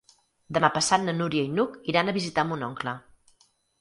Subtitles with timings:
[0.57, 2.95] Demà passat na Núria i n'Hug iran a visitar mon oncle.